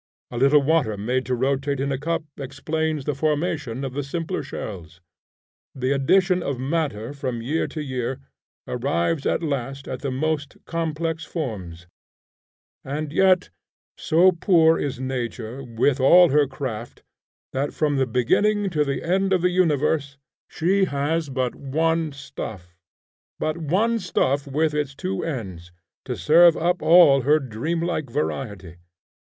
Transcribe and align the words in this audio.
A 0.31 0.37
little 0.39 0.63
water 0.63 0.97
made 0.97 1.27
to 1.27 1.35
rotate 1.35 1.79
in 1.79 1.91
a 1.91 1.97
cup 1.99 2.23
explains 2.35 3.05
the 3.05 3.13
formation 3.13 3.83
of 3.85 3.93
the 3.93 4.01
simpler 4.01 4.41
shells; 4.41 4.99
the 5.75 5.91
addition 5.91 6.41
of 6.41 6.57
matter 6.59 7.13
from 7.13 7.43
year 7.43 7.67
to 7.67 7.83
year, 7.83 8.19
arrives 8.67 9.27
at 9.27 9.43
last 9.43 9.87
at 9.87 9.99
the 9.99 10.09
most 10.09 10.57
complex 10.65 11.23
forms; 11.23 11.85
and 12.83 13.13
yet 13.13 13.51
so 13.95 14.31
poor 14.31 14.79
is 14.79 14.99
nature 14.99 15.63
with 15.63 15.99
all 15.99 16.29
her 16.29 16.47
craft, 16.47 17.03
that 17.53 17.71
from 17.71 17.97
the 17.97 18.07
beginning 18.07 18.71
to 18.71 18.83
the 18.83 19.03
end 19.03 19.31
of 19.31 19.43
the 19.43 19.51
universe 19.51 20.17
she 20.47 20.85
has 20.85 21.29
but 21.29 21.53
one 21.53 22.11
stuff, 22.11 22.75
but 23.37 23.57
one 23.59 23.99
stuff 23.99 24.47
with 24.47 24.73
its 24.73 24.95
two 24.95 25.23
ends, 25.23 25.71
to 26.05 26.17
serve 26.17 26.57
up 26.57 26.81
all 26.81 27.21
her 27.21 27.37
dream 27.37 27.83
like 27.83 28.09
variety. 28.09 28.77